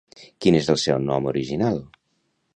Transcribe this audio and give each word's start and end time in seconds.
Quin 0.45 0.57
és 0.59 0.69
el 0.75 0.79
seu 0.85 1.03
nom 1.11 1.29
original? 1.33 1.81